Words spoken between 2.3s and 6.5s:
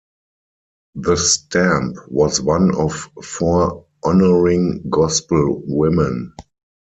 one of four honoring gospel women.